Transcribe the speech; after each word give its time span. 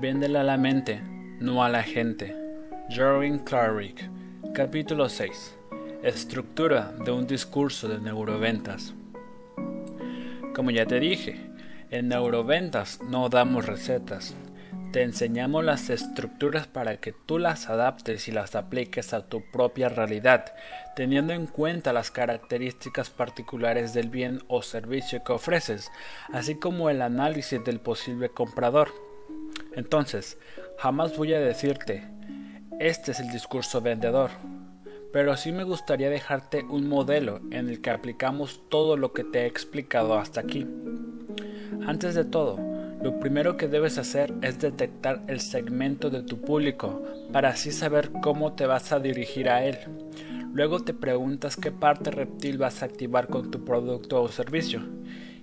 Véndele 0.00 0.38
a 0.38 0.44
la 0.44 0.56
mente, 0.56 1.02
no 1.40 1.62
a 1.62 1.68
la 1.68 1.82
gente. 1.82 2.34
Jorgen 2.88 3.38
Clarrick, 3.40 4.08
capítulo 4.54 5.10
6. 5.10 5.58
Estructura 6.02 6.94
de 7.04 7.10
un 7.10 7.26
discurso 7.26 7.86
de 7.86 7.98
neuroventas. 7.98 8.94
Como 10.54 10.70
ya 10.70 10.86
te 10.86 11.00
dije, 11.00 11.38
en 11.90 12.08
neuroventas 12.08 13.02
no 13.02 13.28
damos 13.28 13.66
recetas. 13.66 14.34
Te 14.90 15.02
enseñamos 15.02 15.66
las 15.66 15.90
estructuras 15.90 16.66
para 16.66 16.96
que 16.96 17.12
tú 17.12 17.38
las 17.38 17.68
adaptes 17.68 18.26
y 18.26 18.32
las 18.32 18.56
apliques 18.56 19.12
a 19.12 19.28
tu 19.28 19.42
propia 19.52 19.90
realidad, 19.90 20.54
teniendo 20.96 21.34
en 21.34 21.46
cuenta 21.46 21.92
las 21.92 22.10
características 22.10 23.10
particulares 23.10 23.92
del 23.92 24.08
bien 24.08 24.40
o 24.48 24.62
servicio 24.62 25.22
que 25.22 25.34
ofreces, 25.34 25.92
así 26.32 26.54
como 26.54 26.88
el 26.88 27.02
análisis 27.02 27.62
del 27.62 27.80
posible 27.80 28.30
comprador. 28.30 29.09
Entonces, 29.74 30.38
jamás 30.78 31.16
voy 31.16 31.34
a 31.34 31.40
decirte, 31.40 32.08
este 32.78 33.12
es 33.12 33.20
el 33.20 33.30
discurso 33.30 33.80
vendedor, 33.80 34.30
pero 35.12 35.36
sí 35.36 35.52
me 35.52 35.64
gustaría 35.64 36.10
dejarte 36.10 36.62
un 36.62 36.88
modelo 36.88 37.40
en 37.50 37.68
el 37.68 37.80
que 37.80 37.90
aplicamos 37.90 38.62
todo 38.68 38.96
lo 38.96 39.12
que 39.12 39.24
te 39.24 39.40
he 39.40 39.46
explicado 39.46 40.18
hasta 40.18 40.40
aquí. 40.40 40.66
Antes 41.86 42.14
de 42.14 42.24
todo, 42.24 42.58
lo 43.02 43.18
primero 43.18 43.56
que 43.56 43.68
debes 43.68 43.96
hacer 43.96 44.34
es 44.42 44.58
detectar 44.58 45.22
el 45.26 45.40
segmento 45.40 46.10
de 46.10 46.22
tu 46.22 46.40
público 46.40 47.02
para 47.32 47.50
así 47.50 47.70
saber 47.70 48.10
cómo 48.22 48.54
te 48.54 48.66
vas 48.66 48.92
a 48.92 49.00
dirigir 49.00 49.48
a 49.48 49.64
él. 49.64 49.78
Luego 50.52 50.80
te 50.80 50.94
preguntas 50.94 51.56
qué 51.56 51.70
parte 51.70 52.10
reptil 52.10 52.58
vas 52.58 52.82
a 52.82 52.86
activar 52.86 53.28
con 53.28 53.50
tu 53.50 53.64
producto 53.64 54.20
o 54.20 54.28
servicio. 54.28 54.82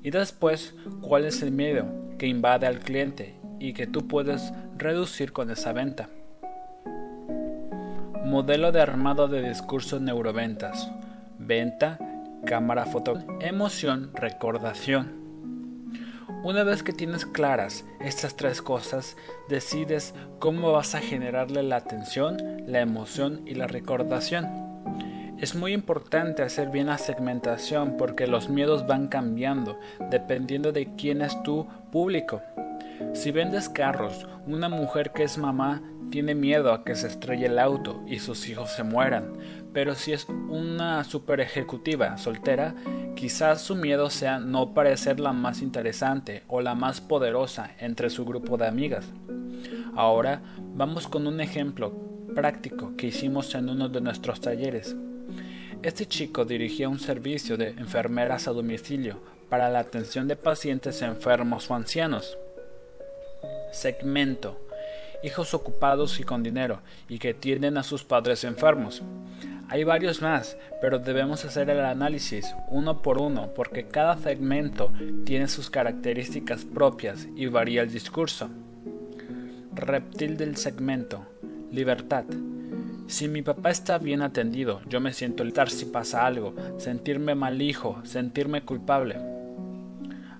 Y 0.04 0.12
después, 0.12 0.76
cuál 1.02 1.26
es 1.26 1.42
el 1.42 1.52
miedo 1.52 1.88
que 2.18 2.28
invade 2.28 2.68
al 2.68 2.80
cliente 2.80 3.38
y 3.60 3.74
que 3.74 3.88
tú 3.88 4.08
puedes 4.08 4.54
reducir 4.78 5.32
con 5.34 5.50
esa 5.52 5.74
venta. 5.74 6.10
Modelo 8.26 8.72
de 8.72 8.82
armado 8.82 9.28
de 9.28 9.48
discurso 9.48 10.00
neuroventas. 10.00 10.92
Venta, 11.40 11.98
cámara 12.46 12.86
foto, 12.86 13.24
emoción, 13.40 14.12
recordación. 14.14 15.28
Una 16.44 16.64
vez 16.64 16.84
que 16.84 16.94
tienes 16.94 17.26
claras 17.26 17.86
estas 18.00 18.36
tres 18.36 18.62
cosas, 18.62 19.18
decides 19.50 20.14
cómo 20.40 20.72
vas 20.72 20.94
a 20.94 21.00
generarle 21.00 21.64
la 21.64 21.78
atención, 21.78 22.38
la 22.68 22.82
emoción 22.82 23.42
y 23.46 23.56
la 23.56 23.68
recordación. 23.68 24.46
Es 25.40 25.56
muy 25.56 25.74
importante 25.74 26.44
hacer 26.44 26.70
bien 26.70 26.88
la 26.88 26.98
segmentación 26.98 27.96
porque 27.98 28.28
los 28.28 28.50
miedos 28.50 28.88
van 28.88 29.08
cambiando 29.08 29.80
dependiendo 30.10 30.72
de 30.72 30.96
quién 30.96 31.22
es 31.22 31.42
tu 31.44 31.68
público. 31.92 32.42
Si 33.14 33.32
vendes 33.32 33.70
carros, 33.70 34.28
una 34.46 34.70
mujer 34.70 35.12
que 35.12 35.24
es 35.24 35.38
mamá 35.38 35.82
tiene 36.10 36.36
miedo 36.36 36.72
a 36.72 36.84
que 36.84 36.96
se 36.96 37.08
estrelle 37.08 37.48
el 37.48 37.60
auto 37.60 38.04
y 38.08 38.20
sus 38.20 38.48
hijos 38.48 38.72
se 38.72 38.84
mueran, 38.84 39.34
pero 39.74 39.96
si 39.96 40.14
es 40.14 40.28
una 40.50 41.04
super 41.04 41.42
ejecutiva 41.42 42.18
soltera, 42.18 42.76
quizás 43.16 43.62
su 43.62 43.76
miedo 43.76 44.10
sea 44.10 44.40
no 44.40 44.74
parecer 44.74 45.20
la 45.20 45.34
más 45.34 45.62
interesante 45.62 46.44
o 46.48 46.62
la 46.62 46.76
más 46.76 47.02
poderosa 47.02 47.72
entre 47.80 48.10
su 48.10 48.26
grupo 48.26 48.58
de 48.58 48.68
amigas. 48.68 49.06
Ahora 49.96 50.42
vamos 50.76 51.08
con 51.08 51.28
un 51.28 51.42
ejemplo 51.42 51.94
práctico 52.36 52.96
que 52.96 53.08
hicimos 53.08 53.54
en 53.56 53.70
uno 53.70 53.90
de 53.90 54.02
nuestros 54.02 54.42
talleres. 54.42 54.96
Este 55.84 56.06
chico 56.06 56.46
dirigía 56.46 56.90
un 56.90 57.00
servicio 57.00 57.58
de 57.58 57.70
enfermeras 57.70 58.48
a 58.48 58.52
domicilio 58.52 59.22
para 59.50 59.70
la 59.70 59.80
atención 59.80 60.28
de 60.28 60.36
pacientes 60.36 61.02
enfermos 61.02 61.70
o 61.70 61.76
ancianos. 61.76 62.38
Segmento. 63.72 64.60
Hijos 65.24 65.54
ocupados 65.54 66.20
y 66.20 66.24
con 66.24 66.44
dinero, 66.44 66.82
y 67.10 67.20
que 67.20 67.34
tienden 67.34 67.78
a 67.78 67.84
sus 67.84 68.04
padres 68.04 68.44
enfermos. 68.44 69.02
Hay 69.70 69.84
varios 69.84 70.22
más, 70.22 70.58
pero 70.80 71.00
debemos 71.00 71.44
hacer 71.44 71.70
el 71.70 71.82
análisis 71.82 72.56
uno 72.70 73.02
por 73.02 73.20
uno 73.20 73.50
porque 73.54 73.86
cada 73.88 74.18
segmento 74.18 74.94
tiene 75.26 75.50
sus 75.50 75.70
características 75.70 76.64
propias 76.64 77.28
y 77.36 77.48
varía 77.48 77.82
el 77.82 77.92
discurso. 77.92 78.50
Reptil 79.74 80.38
del 80.38 80.56
segmento. 80.56 81.26
Libertad. 81.70 82.24
Si 83.08 83.28
mi 83.28 83.42
papá 83.42 83.70
está 83.70 83.98
bien 83.98 84.22
atendido, 84.22 84.82
yo 84.88 85.02
me 85.02 85.12
siento 85.12 85.44
estar 85.44 85.70
si 85.70 85.86
pasa 85.86 86.26
algo, 86.26 86.56
sentirme 86.78 87.36
mal 87.36 87.62
hijo, 87.62 88.00
sentirme 88.04 88.64
culpable. 88.64 89.18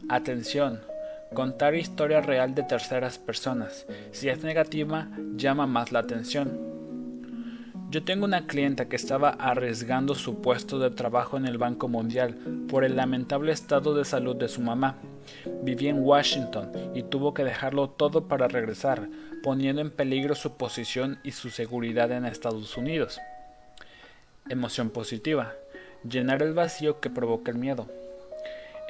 Atención, 0.10 0.80
Contar 1.34 1.76
historia 1.76 2.22
real 2.22 2.56
de 2.56 2.64
terceras 2.64 3.20
personas. 3.20 3.86
Si 4.12 4.30
es 4.30 4.44
negativa, 4.44 5.08
llama 5.36 5.68
más 5.68 5.92
la 5.92 6.00
atención. 6.00 6.68
Yo 7.90 8.04
tengo 8.04 8.26
una 8.26 8.48
clienta 8.48 8.90
que 8.90 8.96
estaba 8.96 9.30
arriesgando 9.30 10.16
su 10.16 10.42
puesto 10.42 10.80
de 10.80 10.90
trabajo 10.90 11.38
en 11.38 11.46
el 11.46 11.58
Banco 11.58 11.88
Mundial 11.88 12.36
por 12.68 12.84
el 12.84 12.96
lamentable 12.96 13.52
estado 13.52 13.94
de 13.94 14.04
salud 14.04 14.36
de 14.36 14.48
su 14.48 14.62
mamá. 14.62 14.96
Vivía 15.64 15.92
en 15.92 16.04
Washington 16.04 16.72
y 16.96 17.04
tuvo 17.04 17.34
que 17.34 17.44
dejarlo 17.44 17.90
todo 17.90 18.28
para 18.28 18.48
regresar, 18.48 19.08
poniendo 19.44 19.82
en 19.82 19.92
peligro 19.92 20.36
su 20.36 20.58
posición 20.58 21.20
y 21.24 21.32
su 21.32 21.50
seguridad 21.50 22.12
en 22.12 22.26
Estados 22.26 22.76
Unidos. 22.78 23.20
Emoción 24.50 24.90
positiva. 24.90 25.54
Llenar 26.04 26.42
el 26.42 26.54
vacío 26.54 27.00
que 27.00 27.10
provoca 27.10 27.52
el 27.52 27.58
miedo. 27.58 27.88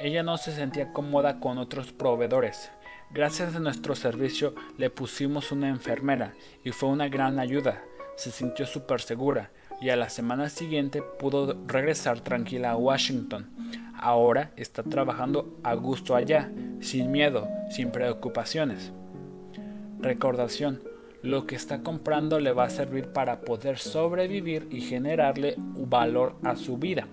Ella 0.00 0.22
no 0.22 0.36
se 0.36 0.52
sentía 0.52 0.92
cómoda 0.92 1.40
con 1.40 1.58
otros 1.58 1.92
proveedores. 1.92 2.70
Gracias 3.10 3.56
a 3.56 3.58
nuestro 3.58 3.96
servicio 3.96 4.54
le 4.76 4.90
pusimos 4.90 5.50
una 5.50 5.68
enfermera 5.68 6.34
y 6.62 6.70
fue 6.70 6.88
una 6.88 7.08
gran 7.08 7.40
ayuda. 7.40 7.82
Se 8.16 8.30
sintió 8.30 8.64
súper 8.64 9.00
segura 9.00 9.50
y 9.80 9.88
a 9.90 9.96
la 9.96 10.08
semana 10.08 10.50
siguiente 10.50 11.02
pudo 11.02 11.58
regresar 11.66 12.20
tranquila 12.20 12.70
a 12.70 12.76
Washington. 12.76 13.50
Ahora 13.96 14.52
está 14.56 14.84
trabajando 14.84 15.58
a 15.64 15.74
gusto 15.74 16.14
allá, 16.14 16.48
sin 16.80 17.10
miedo, 17.10 17.48
sin 17.68 17.90
preocupaciones. 17.90 18.92
Recordación, 19.98 20.80
lo 21.22 21.44
que 21.44 21.56
está 21.56 21.82
comprando 21.82 22.38
le 22.38 22.52
va 22.52 22.64
a 22.64 22.70
servir 22.70 23.08
para 23.08 23.40
poder 23.40 23.78
sobrevivir 23.78 24.68
y 24.70 24.80
generarle 24.80 25.56
valor 25.58 26.36
a 26.44 26.54
su 26.54 26.78
vida. 26.78 27.08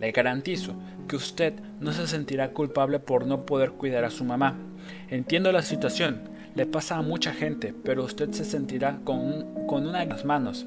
Le 0.00 0.10
garantizo 0.10 0.74
que 1.06 1.16
usted 1.16 1.54
no 1.80 1.92
se 1.92 2.06
sentirá 2.06 2.50
culpable 2.52 2.98
por 2.98 3.26
no 3.26 3.46
poder 3.46 3.72
cuidar 3.72 4.04
a 4.04 4.10
su 4.10 4.24
mamá. 4.24 4.56
Entiendo 5.08 5.52
la 5.52 5.62
situación, 5.62 6.22
le 6.54 6.66
pasa 6.66 6.96
a 6.96 7.02
mucha 7.02 7.32
gente, 7.32 7.74
pero 7.84 8.04
usted 8.04 8.30
se 8.32 8.44
sentirá 8.44 8.98
con, 9.04 9.66
con 9.66 9.86
una 9.86 10.00
de 10.00 10.06
las 10.06 10.24
manos. 10.24 10.66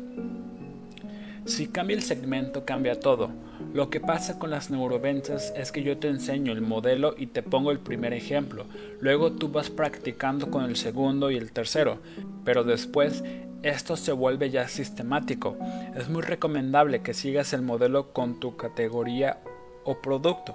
Si 1.46 1.68
cambia 1.68 1.96
el 1.96 2.04
segmento, 2.04 2.66
cambia 2.66 3.00
todo. 3.00 3.32
Lo 3.74 3.90
que 3.90 4.02
pasa 4.02 4.38
con 4.38 4.50
las 4.50 4.70
neuroventas 4.70 5.54
es 5.56 5.72
que 5.72 5.82
yo 5.82 5.98
te 5.98 6.10
enseño 6.10 6.52
el 6.52 6.62
modelo 6.62 7.16
y 7.18 7.28
te 7.28 7.42
pongo 7.42 7.72
el 7.72 7.80
primer 7.80 8.12
ejemplo. 8.12 8.66
Luego 9.00 9.32
tú 9.32 9.48
vas 9.48 9.70
practicando 9.70 10.52
con 10.52 10.66
el 10.66 10.76
segundo 10.76 11.32
y 11.32 11.38
el 11.38 11.54
tercero. 11.54 12.00
Pero 12.44 12.66
después 12.66 13.24
esto 13.64 13.96
se 13.96 14.12
vuelve 14.12 14.50
ya 14.50 14.68
sistemático. 14.68 15.58
Es 15.96 16.10
muy 16.10 16.22
recomendable 16.22 17.02
que 17.02 17.14
sigas 17.14 17.54
el 17.54 17.62
modelo 17.62 18.12
con 18.12 18.40
tu 18.40 18.58
categoría 18.58 19.40
o 19.88 20.02
producto. 20.02 20.54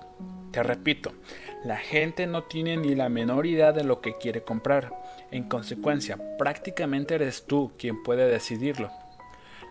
Te 0.53 0.63
repito, 0.63 1.13
la 1.65 1.79
gente 1.79 2.27
no 2.27 2.45
tiene 2.45 2.77
ni 2.77 2.95
la 2.95 3.09
menor 3.09 3.47
idea 3.47 3.73
de 3.73 3.83
lo 3.83 4.01
que 4.01 4.19
quiere 4.19 4.43
comprar. 4.43 4.93
En 5.31 5.45
consecuencia, 5.45 6.19
prácticamente 6.39 7.15
eres 7.15 7.47
tú 7.47 7.73
quien 7.79 8.03
puede 8.03 8.29
decidirlo. 8.29 8.91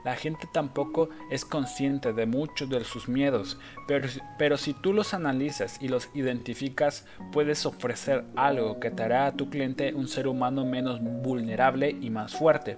La 0.03 0.15
gente 0.15 0.49
tampoco 0.51 1.09
es 1.29 1.45
consciente 1.45 2.11
de 2.11 2.25
muchos 2.25 2.67
de 2.69 2.83
sus 2.83 3.07
miedos, 3.07 3.59
pero, 3.87 4.07
pero, 4.39 4.57
si 4.57 4.73
tú 4.73 4.93
los 4.93 5.13
analizas 5.13 5.77
y 5.79 5.89
los 5.89 6.09
identificas, 6.15 7.05
puedes 7.31 7.67
ofrecer 7.67 8.25
algo 8.35 8.79
que 8.79 8.89
te 8.89 9.03
hará 9.03 9.27
a 9.27 9.33
tu 9.33 9.51
cliente 9.51 9.93
un 9.93 10.07
ser 10.07 10.27
humano 10.27 10.65
menos 10.65 10.99
vulnerable 11.01 11.95
y 12.01 12.09
más 12.09 12.33
fuerte. 12.33 12.77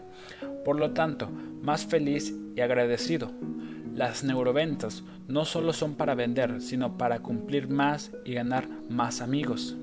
Por 0.65 0.77
lo 0.77 0.91
tanto, 0.91 1.29
más 1.61 1.85
feliz 1.85 2.33
y 2.57 2.59
agradecido. 2.59 3.31
Las 3.93 4.23
neuroventas 4.23 5.03
no 5.27 5.45
solo 5.45 5.71
son 5.71 5.93
para 5.93 6.15
vender, 6.15 6.61
sino 6.61 6.97
para 6.97 7.19
cumplir 7.19 7.69
más 7.69 8.11
y 8.25 8.33
ganar 8.33 8.67
más 8.89 9.21
amigos. 9.21 9.77